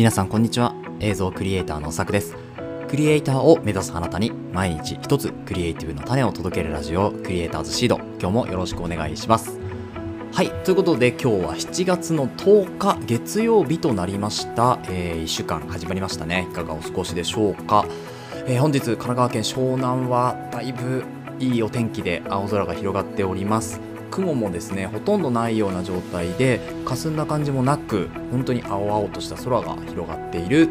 [0.00, 0.74] 皆さんこんにちは。
[1.00, 2.34] 映像クリエイターのさくです。
[2.88, 7.96] クリエイターを目指すあなたに毎日一つクリエイティブの種を届けるラジオクリエイターズシード。
[8.18, 9.60] 今日もよろしくお願いします。
[10.32, 10.48] はい。
[10.64, 16.48] ということで今日は7月の10日月曜日となりました、えー、1週間始まりましたね。
[16.50, 17.84] いかがお過ごしでしょうか、
[18.46, 21.04] えー本日神奈川県湘南はだいぶ
[21.40, 23.89] いいお天気で青空が広がっております。
[24.10, 30.68] 雲もですねほとんどないような状態で霞んだ感じもなく本当に青々とした空が広がっている。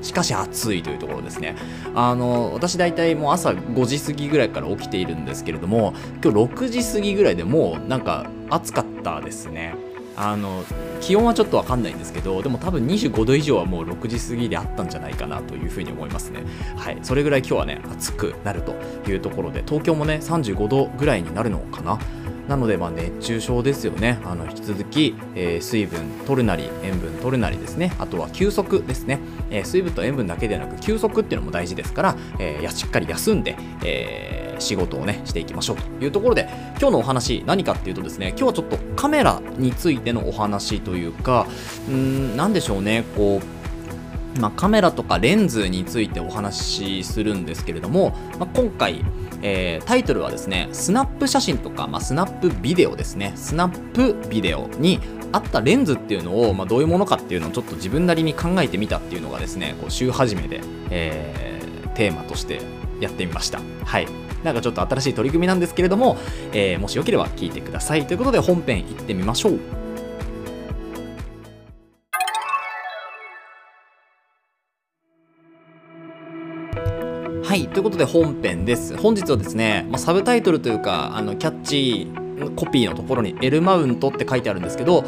[0.00, 1.56] しかし暑いというところですね。
[1.94, 5.92] あの私大体もう朝5時過ぎぐらいから起きているんですけれども
[6.22, 9.74] 今日6時過ぎぐらいでもうなんか暑かったですね。
[10.16, 10.64] あの
[11.00, 16.42] 気温はちょっとわかんないんですけどでも多分25度以上はもう6時過ぎであったんじゃないかなというふうに思いますね。
[16.76, 16.98] はい。
[17.02, 18.74] それぐらい今日はね暑くなると
[19.08, 21.98] いうところで東京もね35度ぐらいになるのかな。
[22.48, 24.18] なのでまあ熱中症ですよね。
[24.24, 27.92] あの引き続き、えー水分取るなり塩分取るなりですね。
[27.98, 36.48] あとは休息ですね、えー水分と塩分だけでなく休息っていうのも大事ですから、えーしっかり休んで、えー仕事をねしていきましょうというところで
[36.80, 41.46] 今日のお話何かっていうとですね今日はちょっとカメラについてのお話というか
[41.88, 43.04] うん何でしょうね。
[43.16, 43.58] こう
[44.40, 49.04] まあ、カメラとかレンズについてお話しするんですけれども、まあ、今回、
[49.42, 53.32] えータイトルはですねスナップ写真とか、まあ、スナップビデオですね。
[53.36, 55.00] スナップビデオに
[55.32, 61.48] あったレンズっていうのを、まあ、どういうものかっていうのをちょっと自分なりに考えてみたっていうのがですねこう週始めで、えー
[61.98, 62.60] テーマとして
[63.00, 63.60] やってみました。
[63.84, 64.06] はい。
[64.44, 66.16] なんかちょっと新しい取り組みなんですけれども、
[66.52, 68.06] えーもしよければ聞いてください。
[68.06, 69.58] ということで本編行ってみましょう。
[77.48, 78.94] はい、ということで本編です。
[78.98, 82.06] 本日はですね、まあ、サブタイトルというか、あのキャッチ
[82.56, 85.02] コピーのところに L マウントって書いてあるんですけど、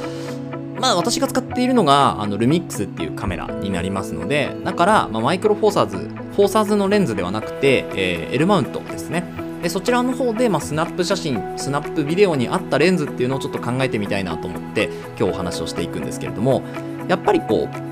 [0.81, 9.23] まあ私が使っているのがあのルミックスっていうカメラになりますので、だから、まあ、マイクロフォーサーズ、フォーサーズのレンズではなくて、えー L マウントですね。
[9.63, 14.89] でそちらの方で、まあ、スナップ写真、スナップビデオにあったレンズっていうのをちょっと考えてみたいなと思って、
[15.19, 16.63] 今日お話をしていくんですけれども、
[17.07, 17.90] やっぱりこう、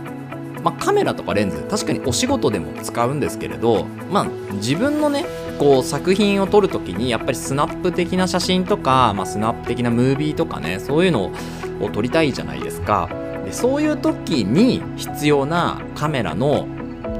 [0.62, 4.24] まあ、カメラとかレンズ確かにお仕事でも使うんですけれど、まあ、
[4.54, 5.24] 自分のね
[5.58, 11.32] こう作品を撮るときにやっぱりスナップ的な写真とか、まあ、スナップ的なムービーとかねそういうの
[11.80, 13.08] を撮りたいじゃないですか。
[13.44, 16.66] でそういう時に必要なカメラの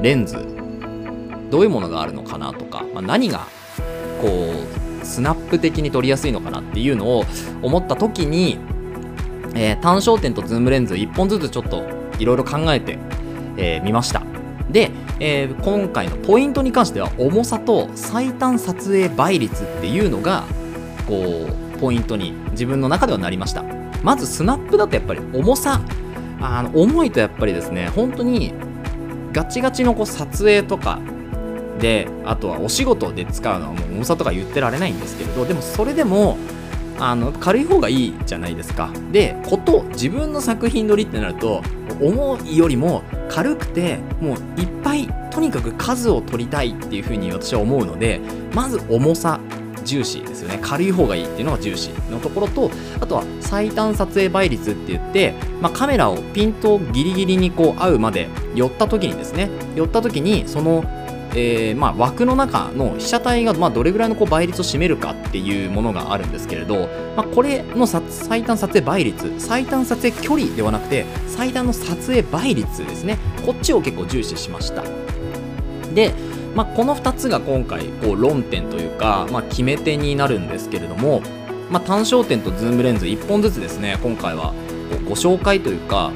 [0.01, 0.37] レンズ
[1.49, 3.47] どういうものがあるのかなとか、まあ、何が
[4.21, 4.51] こ
[5.01, 7.25] うスナップ的に撮りやすいのかなっていうのを
[7.61, 8.59] 思った時に、
[9.55, 11.83] えー単焦点とズームレンズ1本ずつちょっと
[12.19, 12.99] いろいろ考えて
[13.59, 14.23] えー見ました。
[14.71, 20.43] で、えー今回のポイントに関しては重さと最短撮影倍率っていうのが
[21.07, 23.63] こうポイントに自分の中ではなりました。
[24.03, 25.81] まずスナップだとやっぱり重さ。
[26.41, 28.53] あの重いとやっぱりですね本当に
[29.33, 30.99] ガチガチのこう撮影とか
[31.79, 36.37] であとはお仕事で使うのはもう重さとか言ってられないんですけれどでもそれでも
[36.99, 38.91] あの軽い方がいいじゃないですか。
[39.11, 41.61] でこと自分の作品撮りってなると
[42.01, 48.19] 重いよりも軽くてもういっぱいとにかく数を取りたいっていうふうに私は思うので
[48.53, 49.39] まず重さ
[49.85, 50.59] 重視ですよね。
[50.61, 60.83] 軽い方がいいっていうのが重視のところとあとは最短撮影倍率って言って、まあ、カメラをピントギリギリにこう合うまで寄った時にですね寄った時にその
[61.31, 74.83] えーまあ、枠の中の被写体がまどれぐらいのこう倍率を占めるかっていうものがあるんですけれど、まあ、これの最短撮影倍率最短撮影距離ではなくて最短の撮影倍率ですねこっちを結構重視しました
[75.93, 76.13] で、
[76.55, 81.21] まあ、この2つが今回こう論点というか、ま、決め手になるんですけれども、
[81.69, 84.53] ま、単焦点とズームレンズ1本ずつですね今回は
[85.07, 86.11] ご紹介というか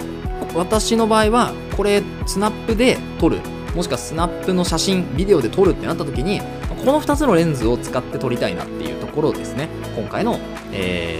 [0.55, 3.39] 私の場合はこれスナップで撮る
[3.75, 9.69] もしくはスナップの写真ビデオで撮るってなった時にこの2つのレンズを使って撮りたいなっていうところですね。
[9.95, 10.37] 今回の、
[10.71, 11.19] え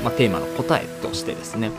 [0.00, 1.70] ーまあ、テーマの答えとしてですね。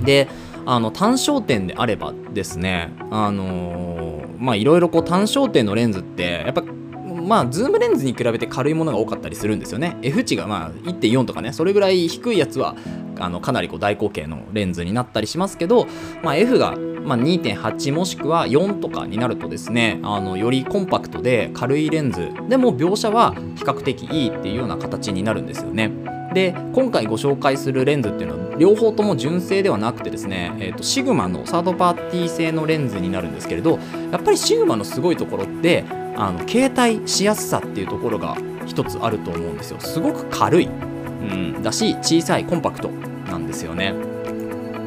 [0.00, 0.28] で
[0.66, 4.08] あの単焦点であればですねあのー
[4.38, 9.96] まあいろいろこう単焦点のレンズってやっぱまあズームレンズに比べて軽いものが多かったりするんですよね。
[10.02, 12.76] F 値がまあ1.4とかねそれぐらい低いやつは
[13.18, 15.86] あのかなりこう大口径のレンズになったりしますけど、
[16.22, 25.90] まあ、F がまあ2.8もしくは4とかになるとですねあのよりコンパクトで軽いレンズでも描写は比較的いいっていうような形になるんですよね。
[26.34, 33.78] で今回ご紹介するレンズっていうのは両方とも純正ではなくてですね、えー、とシグマのサードパーティー製のレンズになるんですけれど
[34.12, 35.84] やっぱりシグマのすごいところって
[36.16, 38.36] あの携帯しやすさっていうところが
[38.66, 39.80] 一つあると思うんですよ。
[39.80, 42.90] すごく軽い、うん、だし小さいコンパクト
[43.30, 43.94] なんですよね。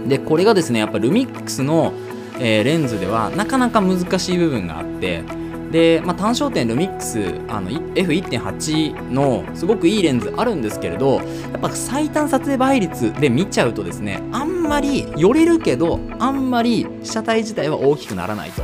[0.07, 1.93] でこれがですねやっぱルミックスの、
[2.39, 5.23] えー、レンズではなかなか難しい部分があって
[5.71, 11.23] で、まあ、単焦点ルミックスあの F1.8 のすごくいいレンズあるんですけれどや
[11.57, 18.63] っぱ最短撮影倍率で見ちゃうとですねあんまり寄れるけどあんまり被写体自体は大きくならないと。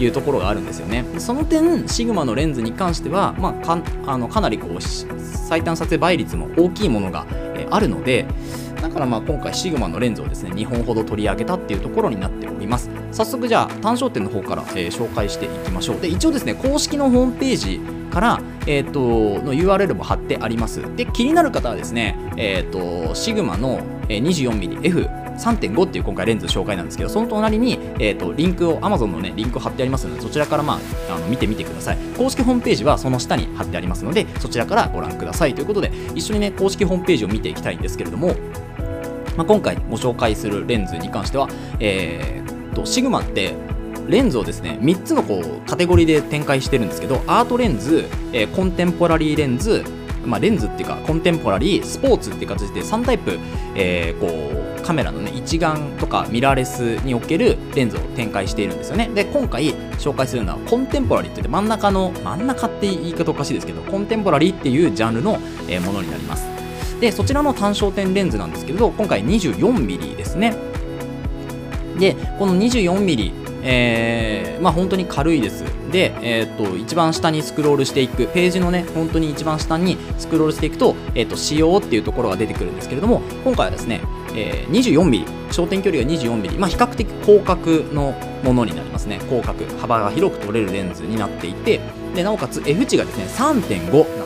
[0.00, 7.26] いうところがあるんですよねその点シグマのレンズに関しては、まあ、かあのかなりこう最短撮影倍率も大きいものが、
[7.56, 8.26] えあるので
[8.80, 12.90] だからまあ今回シグマのレンズをですね2本ほど取り上げたっていうところになっております。
[13.12, 16.00] 早速じゃあ単焦点の方から、えー、紹介していきましょう。
[16.00, 19.00] で一応ですね公式のホームページから、えーと、
[19.44, 20.82] の URL も貼ってあります。
[20.96, 30.80] で気になる方はですね、えーと、シグマの 24mm F3.5 っていう今回レンズ紹介なんですけどその隣に、えーと、リンクを Amazon のねリンクを貼ってありますのでそちらからま
[31.10, 31.98] ああの見てみてください。
[32.16, 38.34] 公式ホームページはその下に貼ってありますのでそちらからご覧くださいということで一緒にね公式ホームページを見ていきたいんですけれども
[39.38, 41.48] まあ、今回ご紹介するレンズに関しては、
[41.78, 43.54] えー、とシグマって
[44.08, 49.84] レンズをですね3つのこうカテゴリーで展開してるんですけどアートレンズ、えー、コンテンポラリーレンズ
[50.26, 53.38] まあ、レンズっていうかコンテンポラリースポーツっていう形で3タイプ、
[53.74, 54.26] えー、こ
[54.78, 59.08] うカメラのね一眼とかミラーレスにおけるレンズを展開しているんですよね。
[59.14, 65.38] で今回紹介するのはコンテンポラリーって言って真ん中の真ん中って言い方おかしいですけどコンテンポラリーっていうジャンルの、
[65.68, 66.57] えものになります。
[67.00, 70.54] でそちらの単焦点レンズなんですけれど今回 24mm ですね
[71.98, 75.64] でこの 24mm えー、まあ本当に軽いです。
[75.90, 84.00] で、えー、と一番下にスクロールしていく、ページのね、本当に一番下にスクロールしていくと、えー、と仕様っていうところが出てくるんですけれども、今回はですね、
[84.34, 88.14] えー、24mm、焦点距離が 24mm、まあ、比較的広角の
[88.44, 89.18] ものになりますね。
[89.28, 91.80] 広角、幅が広く取れるレンズになっていて、
[92.14, 94.17] でなおかつ F 値がですね、3.5。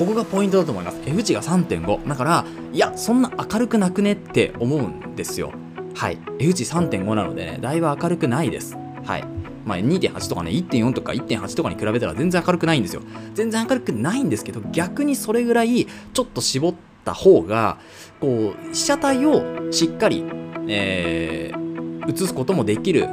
[0.00, 1.00] ここがポイントだと思います。
[1.04, 5.52] F 値が3.5だからいやそんな明るくなくねって思うんですよ。
[5.94, 6.18] はい。
[6.38, 8.78] F 値3.5なのでねだいぶ明るくないです。
[9.04, 9.24] はい。
[9.66, 13.02] まあ、2.8とかね1.4とか1.8とかに比べたら全然明るくないんですよ。
[13.34, 16.74] 全然明るくないんですけど逆にそれぐらいちょっと絞っ
[17.04, 17.76] た方が
[18.20, 20.24] こう被写体をしっかり、
[20.66, 23.06] えー、映すこともできる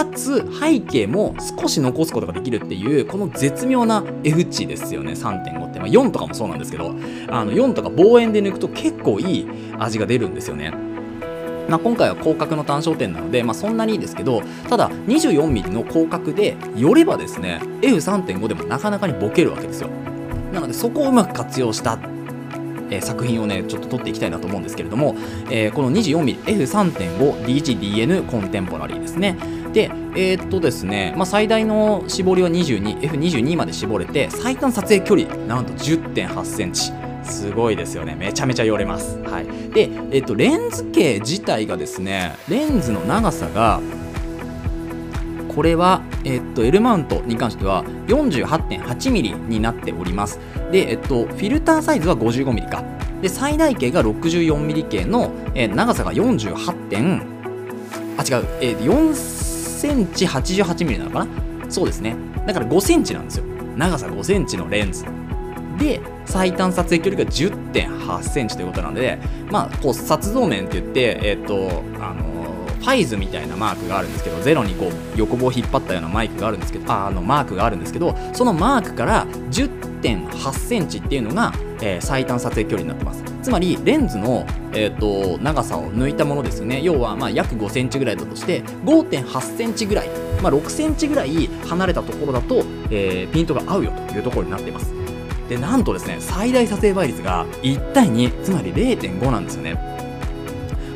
[0.00, 5.12] かつ背景も少し残すことができるっていうこの絶妙な F 値ですよね。
[5.12, 6.94] 3.5って、まあ、4とかもそうなんですけど
[7.28, 9.48] あの4とか望遠で抜くと結構いい
[9.78, 10.72] 味が出るんですよね。
[11.68, 19.90] まあ、今回は広角の単焦点なので、まあ、そんなにいいですけどただ 24mm の広角で寄ればですね F3.5 でもなかなかにボケるわけですよ。
[20.52, 21.98] なのでそこをうまく活用した
[22.90, 25.14] え、作品をねちょっと撮っていきたいなと思うんですけれども、
[25.50, 29.36] えー、この 24mmF3.5D1DN コンテンポラリーですね。
[29.72, 36.92] で、えー、っとですね、まあ、最大の絞りは 22F22 まで絞れて最短撮影距離なんと10.8センチ。
[37.22, 38.16] すごいですよね。
[38.16, 43.80] めちゃめちゃ寄れます、はい、で、えっと、レンズ径自体がですねレンズの長さが
[45.54, 50.38] これは、えっと、L マウントに関しては 48.8mm になっております。
[50.70, 52.84] で、えっと、フィルターサイズは 55mm か。
[53.20, 57.22] で最大径が 64mm 径の、え、長さが48点
[58.16, 59.14] あ違う、えー、4
[59.80, 61.70] センチ88ミリなのかな？
[61.70, 62.16] そうですね。
[62.46, 63.44] だから5センチなんですよ。
[63.76, 65.04] 長さ5センチのレンズ。
[65.78, 69.18] で、最短撮影距離が10.8センチということなので、
[69.50, 72.24] まあ、こう、撮像面って言って、えっ、ー、と、あの
[72.80, 83.22] ファイズみたいなマークがあるんですけど、ゼロにこう横棒を引っ張ったようなマイクがあるんですけど、ああのマークがあるんですけど、そのマークから10.8センチっていうのが、えー、最短撮影距離になってます。
[83.42, 86.80] つまりレンズの、えーと、長さを抜いたものですよね。
[86.82, 90.08] 要はまあ約5センチぐらいだとして5.8センチぐらい、
[90.42, 94.92] まあ、6センチぐらい離れたところだと、えー、ピントが合うよというところになっています。
[95.48, 99.76] でなんとですね最大撮影倍率が1対2つまり0.5なんですよね。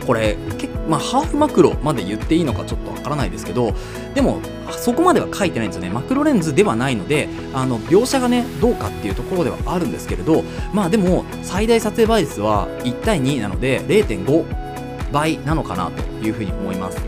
[0.07, 3.75] これ結まあ、ハーフマクロまで言っていいのかちょっとわからないですけど
[4.15, 5.91] でもそこまでは書いてないんですよね。
[5.91, 16.99] マクロレンズではないのであの描写がねどうかっていうところではあるんですけれどまあでも最大撮影倍率は1対2なので0.5倍なのかなというふうに思います。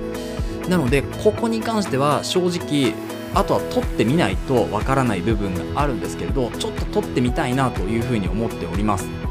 [0.69, 2.95] なのでここに関しては正直
[3.35, 9.26] あとは撮ってみないとわからない部分があるんですけれどちょっと撮ってみたいなというふうに思っております。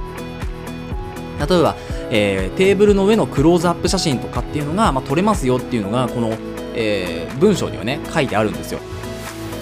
[1.40, 1.76] 例えば、
[2.12, 6.38] えー、テーブルの上のクローズアップ写真とかっていうのが、まあ、撮れますよっていうのがこの、
[6.76, 8.80] えー、文章にはね書いてあるんですよ。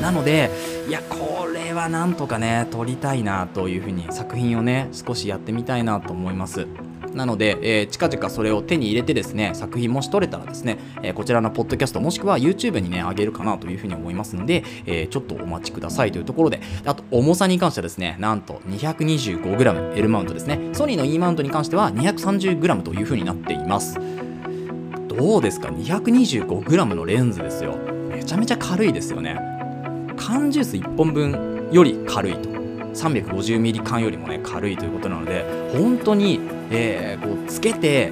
[0.02, 0.50] なので
[0.88, 6.68] いやこれはなんとかね撮りたいなというふうに作品をね少しやってみたいなと思います。
[7.16, 20.60] なので、えー、近々それを手に入れてですね、作品もし撮れたらですね、えー、こちらのポッドキャストもしくは YouTube にね、あげるかなというふうに思いますので、えー、ちょっとお待ちくださいというところで、あと重さに関してはですね、なんと 225g L マウントですね。
[20.74, 24.00] ソニーの E マウントに関しては 230g というふうになっています。
[25.08, 27.78] どうですか？225g のレンズですよ
[28.10, 29.38] めちゃめちゃ軽いですよね
[30.18, 36.40] 缶ジュース1本分より軽いと 350ml 缶よりもね軽いということなので本当に、
[36.74, 38.12] えー、こうつけて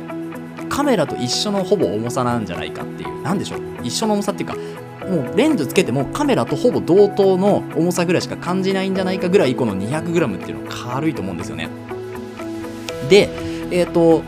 [0.69, 3.21] カメラと一緒のほぼ重さなんじゃないかっていう。
[3.23, 3.59] 何でしょう？
[3.83, 4.55] 一緒の重さっていうか
[5.07, 11.69] もうレンズつけてもカメラとほぼ同等の重さぐらいしか感じないんじゃないかぐらいこの 200g っていうのは軽いと思うんですよね。
[13.09, 13.29] で
[13.71, 14.21] えっ、ー、と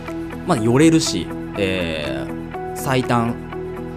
[0.47, 3.35] まあ寄れるし、えー、最短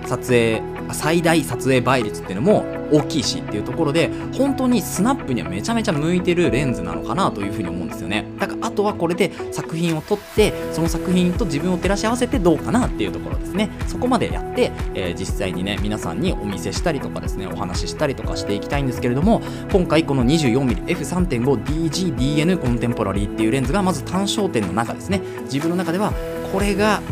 [0.06, 0.62] 撮影
[0.96, 8.24] 最大撮影倍率っていうのも大きいしっていうところで本当にスナップにはめちゃめちゃ向いてるレンズなのかなというふうに思うんですよね。
[8.38, 13.70] だからあとはこれで作品を撮ってその作品と自分を照らし合わせてどうかなっていうところですね。
[13.86, 19.40] そこまでやって、えー、実際にね皆さんにお見せしたりとかですねお話ししたりとかしていきたいんですけれども
[19.72, 25.20] 今回この 24mmF3.5DGDN コンテンポラリーっていうレンズがまず単焦点の中ですね。
[25.44, 26.12] 自分の中では
[26.52, 27.02] これが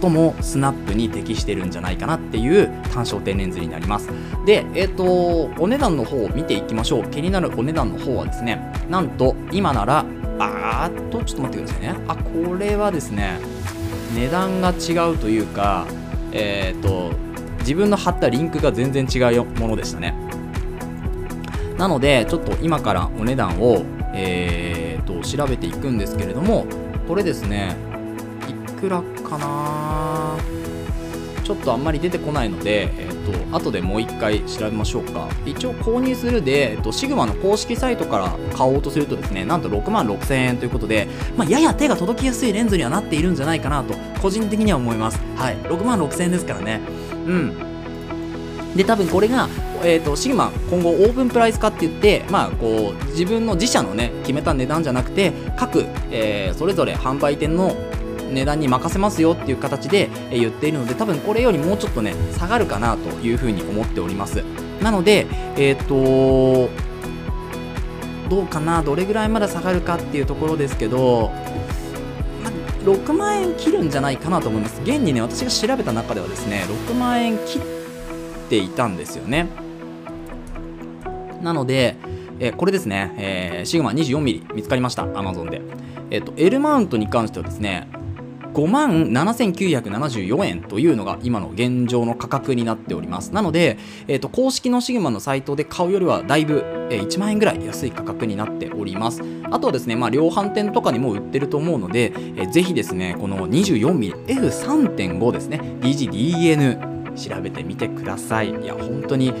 [0.00, 4.08] 最もスナップに適してるんじゃないかなっていう単焦点レンズになります。
[4.46, 7.04] でえっ、ー、とお値段の方を見ていきましょう。
[7.10, 10.04] 気になるお値段の方はですねなんと今なら
[10.38, 11.94] あーっとちょっと待ってくださいね。
[12.08, 13.38] あこれはですね
[14.14, 15.86] 値段が違うというか
[16.32, 17.12] えっ、ー、と
[17.60, 20.14] 自分の貼ったリンクが全然違うものでしたね。
[21.76, 23.82] なのでちょっと今からお値段を
[24.14, 26.66] えーと調べていくんですけれども
[27.06, 27.74] これですね
[28.46, 30.36] いくらかな
[31.48, 35.30] ちょっとあんまり出てこないので、え、ー、と、後でもう一回調べましょうか。
[35.46, 41.08] 一応購入するで、えっ、ー、と、シグマの公式サイトから買おうとするとですね、なんと6万6000円ということで、
[41.38, 45.18] まあ、やや手が届きやすいレンズにはなっているんじゃないかなと、個人的には思います。
[45.36, 45.56] はい。
[45.56, 46.82] 6万6000円ですからね。
[47.26, 48.76] うん。
[48.76, 49.48] で、多分これが、
[49.82, 57.76] えーと、シグマ今後オープンプライス化って言って、まあ、こう自分の自社のね決めた値段じゃなくて各、えー、それぞれ販売店の
[58.30, 64.44] 値段に任せますよっていう形で言っているので多分これよりもうちょっとね下がるかなというふうに思っております。
[64.82, 66.70] なのでえっ、ー、と
[68.28, 71.30] どうかなどれぐらいまだ下がるかっていうところですけど、
[72.84, 74.80] 6万円切るんじゃないかなと思います。
[74.82, 77.62] 現にね私が調べた中ではですね6万円切っ
[78.48, 79.48] ていたんですよね。
[81.42, 81.96] なので、
[82.40, 85.62] えー、これですね、えー、シグマ 24mm 見つかりました Amazon で。
[86.10, 87.88] えっ、ー、と L マウントに関してはですね
[88.58, 93.32] 5万7974円というのが今の現状の価格になっております。
[93.32, 99.22] なので、えーと、公式のシグマのサイトで買うよりはだいぶ、え、1万円ぐらい安い価格になっております。
[99.44, 108.50] あとはですね、まあ、量販店とかにも売ってると思うので、えー、ぜひですねこの 24mmF3.5 ですね DGDN 調べてみてください。
[108.50, 109.32] いや本当に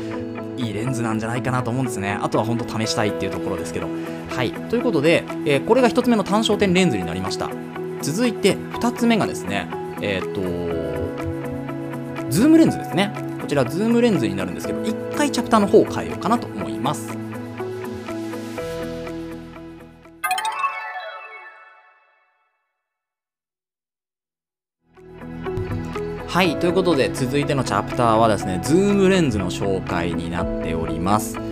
[0.56, 2.16] いいレンズなんじゃないかなと思うんですね。
[2.22, 3.88] あとは本当試したいっていうところですけど。
[4.30, 4.52] はい。
[4.52, 7.50] ということで、えー、これが1つ目の単焦点レンズになりました。
[8.02, 9.68] 続いて2つ目がですね
[10.00, 10.40] えっ、ー、と
[12.30, 17.16] ズームレンズですねこちらズームレンズになるんですけど1回チャプターの方を変えようかなと思います
[26.38, 31.47] はい、ということで続いてのチャプターはですね、ズームレンズの紹介になっております。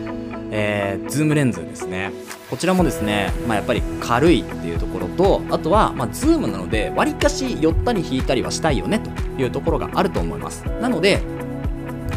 [0.50, 2.12] えー、ズームレンズですね。
[2.50, 9.10] こちらもですね、まあ、やっぱり軽いっていうところとあとは、まあ、ズームなのでわりかし寄ったり引いたりはしたいよねと
[9.42, 11.22] いうところがあると思いますなので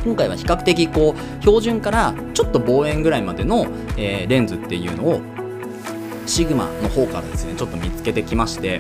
[0.06, 3.66] 今回は比較的こう標準からちょっと望遠ぐらいまでの、
[3.98, 5.22] えー、レンズっていうのを
[6.28, 8.80] シグマの方からですねちょっと見つけてきまして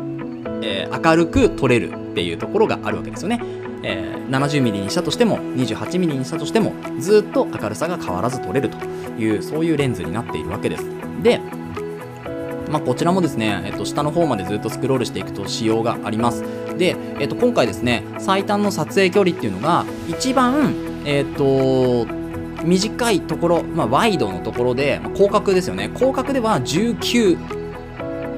[0.62, 3.42] えー、明るく撮れるっていうところがあるわけですよね。
[3.84, 8.78] えー、70mm にしたとしても 28mm にしたとしてもずっと明るさが変わらず撮れると
[9.20, 10.86] いうそういうレンズになっているわけです。
[11.22, 11.40] で
[12.72, 16.46] まあ、こちらもですね、えっと、下の方までずっとスクロールしていくと仕様があります。
[16.78, 20.74] で、えっと、今回ですね最短の撮影距離っていうのが一番
[21.06, 22.08] えっと
[22.64, 25.92] 短いところ、まあ、ワイドのところで、まあ、広角ですよね。
[25.96, 27.38] 広角では19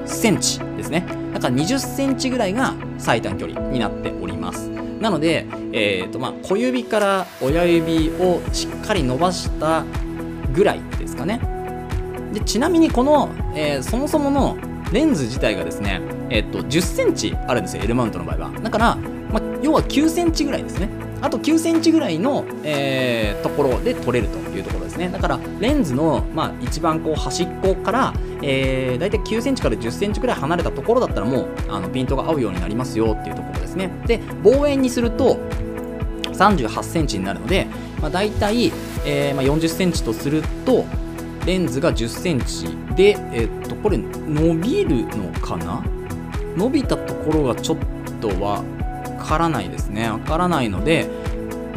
[0.06, 1.06] センチですね。
[1.32, 4.73] だから20センチぐらいが最短距離になっております。
[5.04, 9.84] なので、えーとまあ、小指から親指をしっかり伸ばした
[10.54, 11.40] ぐらいですかね。
[12.32, 14.56] でちなみにこの、えー、そもそもの
[14.92, 18.50] レンズ自体がですね、えっと、10センチあるんですよ L マウントの場合は。
[18.62, 18.96] だから、
[19.30, 20.88] まあ、要は9センチぐらいですね。
[21.20, 24.38] あと9センチぐらいの、えー、ところで撮れると。
[24.56, 25.08] いうところですね。
[25.08, 33.90] だからレンズの、まあ、一番こう端っこから、えー、大体9センチから10センチぐらい離れたところだったらもうあのピントが合うようになりますよっていうところですね。
[34.06, 35.38] で望遠にすると
[36.32, 37.66] 38センチになるので、
[38.00, 38.72] まあ、大体、
[39.06, 40.84] えーまあ、40センチとすると
[41.46, 45.82] レンズが10センチで、えっと、これ伸びるのかな？
[46.56, 47.78] 伸びたところがちょっ
[48.20, 48.62] とわ
[49.18, 50.08] からないですね。
[50.08, 51.08] わからないので、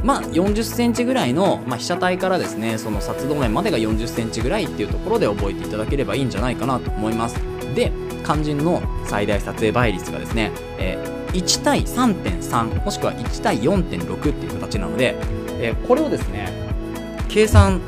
[0.03, 7.35] まあ、40センチぐらいの、まあ、被写体からですね、その撮動面までが40センチぐらいっていうところで覚えていただければいいんじゃないかなと思います。
[7.75, 7.91] で、
[8.23, 15.15] 肝心の最大撮影倍率がですね、えー、1対3.3もしくは1対4.6っていう形なので、
[15.59, 16.51] えー、これをですね、
[17.29, 17.81] 計算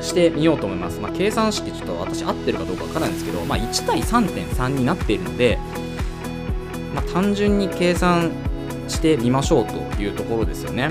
[0.00, 1.00] してみようと思います。
[1.00, 5.58] まあ、計算式ちょっと私合ってるかどうかわからないんですけど、まあ、1対3.3になっているので、
[6.94, 8.32] まあ、単純に計算
[8.90, 10.90] してみましょうというところですよね。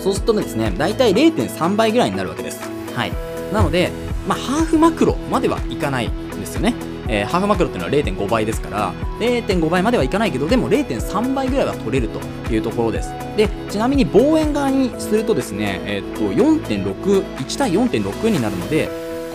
[0.00, 2.60] そうするとですね、大体0.3倍ぐらいになるわけです。
[2.94, 3.12] はい。
[3.52, 3.90] なので、
[4.26, 6.74] まあ、ハーフマクロまではいかないんですよね。
[7.08, 12.20] えー、ハーフマクロっていうのは0.5倍ですから0.5倍まではいかないけどでも0.3倍ぐらいは取れると
[12.52, 18.88] いうところですでちなみに望遠側にするとですね、えー、っと4.61対4.6になるので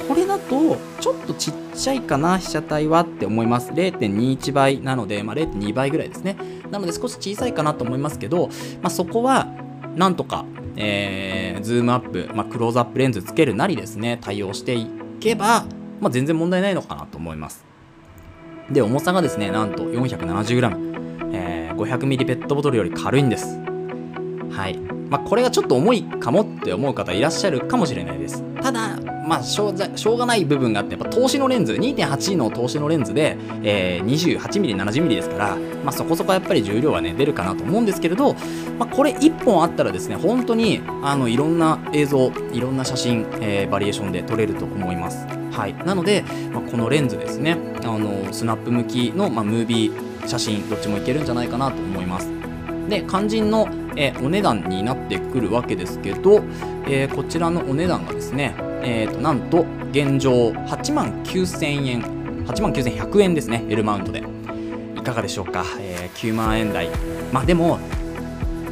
[0.08, 6.38] これだとちょっとちっちゃいかな被写体はって思います0.21倍なので、まあ、0.2倍ぐらいですね
[6.72, 8.48] なので少し小さいかなと思いますけど、
[8.82, 9.48] まあ、そこは
[9.96, 14.88] なんとか、えー、ズームアップ、まあ、クローズアップレンズつけるなりですね対応してい
[15.20, 15.66] けば
[16.04, 17.64] まあ、全然問題ないのかなと思います。
[18.70, 23.58] で、重さがですね、なんと 470g、えー、500ml ペットボトルより軽いんです。
[24.52, 24.78] はい。
[25.10, 28.44] まあ、これがちょっと重いかもって思う方いらっしゃるかもしれないです。
[28.62, 38.34] ただ、まあ、しょうしょうがない部分があって、やっぱ通しのレンズ、2.8の通しのレンズで、えー、28mm、70mm ですから、まあ、そこそこやっぱり重量はね、出るかなと思うんですけれど、
[38.78, 45.26] まあ、これ1本あったらですね、本当に、あの、いろんな映像、いろんな写真、えー、バリエーションで撮れると思います。
[45.54, 52.28] はい、なので、まあ、このレンズですねあのスナップ向きの、まあ、ムービー写真どっちもいけるんじゃないかなと思います
[52.90, 56.44] で肝心のえお値段になってくるわけですけど、
[56.88, 62.02] えー、こちらのお値段がですね、えー、となんと現状8万9000円
[62.46, 64.24] 8万9100円ですね L マウントで。
[65.04, 66.90] いかがでしょうか、えー、9万円台。
[67.34, 67.78] まあでも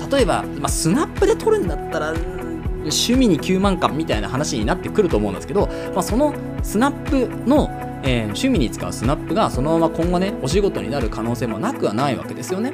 [0.10, 7.70] 例えば、まあ、スナップで撮るんだったら趣味に9万かみたいな話になってくると思うんですけど、まあ、そのスナップの、
[8.04, 12.74] えー、趣味に使うスナップがそのまま今後ねお仕事になる可能性もなくはないわけですよね。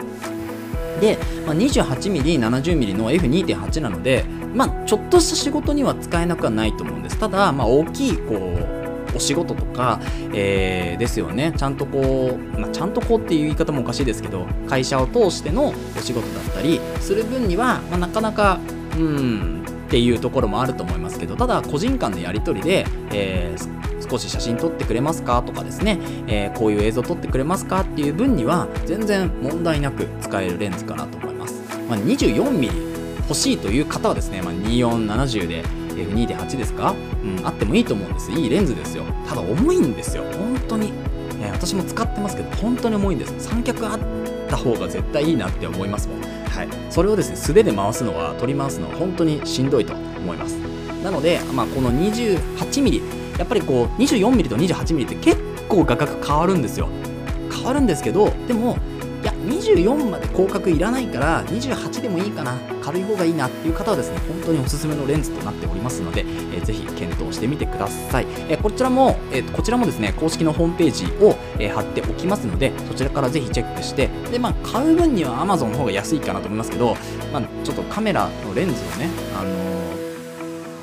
[1.02, 7.18] で、まあ、28mm、70mm の F2.8 なので、まあ、ちょっとした仕事には使えなくはないと思うんです。
[7.18, 10.00] ただ、まあ、大きいこうお仕事とか、
[10.34, 11.54] えー、ですよね。
[11.56, 18.60] ちゃんとこう、まあ、ちゃんとこうっていう言い方もおかしいですけど、会社を通してのお仕事だったりする分には、まあ、なかなか、
[18.98, 32.87] うん、っていうところもあると思いますけどただ個人間のやり取りで、えー、少し写真撮ってくれますかとかですね、えー、こういう映像撮ってくれますかっていう分には全然問題なく使えるレンズかなと思います、まあ、24mm
[33.28, 35.64] 欲しいという方はですね、まあ、2470で
[35.96, 38.32] F2.8 ですか、うん、あってもいいと思うんです。
[38.32, 39.04] いいレンズですよ。
[39.28, 40.24] ただ重いんですよ。
[40.32, 40.94] 本当に、
[41.42, 43.34] えー、私も使ってますけど本当に重いんです。
[43.40, 44.00] 三脚あっ
[44.48, 46.22] た方が絶対いいなって思いますもん。
[46.22, 50.56] はい、それをですね素手で回すのは取り回すのは本当にしんどいと思います。
[51.04, 55.38] なので、まあ、この 28mm やっぱりこう 24mm と 28mm って結
[55.68, 56.88] 構画角変わるんですよ。
[57.52, 58.78] 変わるんですけどでも
[59.48, 62.58] 24まで広角いらないから28でもいいかな。
[62.88, 76.96] 軽い方がいいなっていう方はですね本当におすすめのレンズとなっておりますので、えー、ぜひ検討してみてください、えー、こちらも、えー、こちらもですね公式のホームページを、えー、貼っておきますのでそちらからぜひチェックしてでまあ買う分には Amazon の方が安いかなと思いますけど、
[77.34, 79.97] まあ、ちょっとカメラのレンズをねあの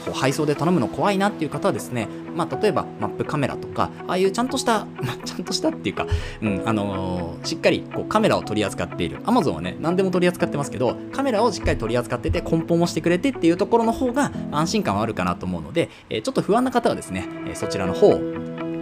[0.04, 6.06] こう配送で頼むの怖いなっていう方はですね、まあ、例えばマップカメラとか、ああいうちゃんとした、 まあ、ちゃんとしたっていうか、
[6.42, 9.18] うん、あのー、しっかりこうカメラを取り扱っている。
[9.24, 18.18] Amazon はね、何でも取り扱ってますけど、カメラをしっかり取り扱ってて、梱包もしてくれてっていうところの方が安心感はあるかなと思うので、えー、ちょっと不安な方はですね、えそちらの方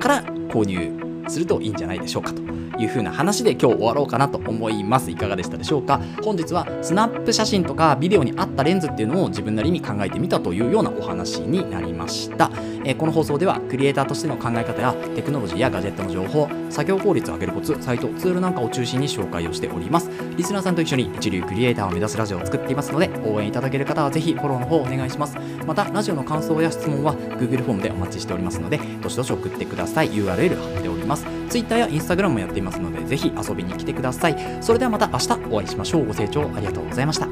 [0.00, 2.40] から購入するといいんじゃないでしょうかと
[2.78, 5.10] いう風な話で今日終わろうかなと思います。
[5.10, 6.00] いかがでしたでしょうか？
[6.22, 12.50] 本日はスナップ写真とかビデオに合ったレンズっていうのを自分なりに考えてみたというようなお話になりました、
[12.84, 20.10] えー、この放送ではクリエイターとしての考え方やテクノロジーやガジェットの情報作業効率を上げるコツサイトツールなんかを中心に紹介をしております。
[20.36, 25.36] リスナーさんと一緒に一流クリエイターを目指すラジオを作っていますので応援いただける方はぜひフォローの方お願いします。
[25.66, 30.10] またラジオの感想や質問は Google フォームでお待ちしておりますのでどしどし送ってください。
[30.10, 31.26] URL 貼っております。
[31.48, 34.36] Twitter や Instagram もやっていますのでぜひ遊びに来てください。
[34.60, 36.06] それではまた明日お会いしましょう。
[36.06, 37.28] ご清聴ありがとうございました。